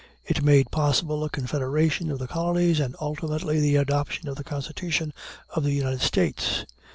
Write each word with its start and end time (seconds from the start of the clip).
It 0.25 0.41
made 0.41 0.71
possible 0.71 1.23
a 1.23 1.29
confederation 1.29 2.09
of 2.09 2.17
the 2.17 2.25
colonies, 2.25 2.79
and, 2.79 2.95
ultimately, 2.99 3.59
the 3.59 3.75
adoption 3.75 4.27
of 4.27 4.35
the 4.35 4.43
Constitution 4.43 5.13
of 5.51 5.63
the 5.63 5.73
United 5.73 6.01
States. 6.01 6.65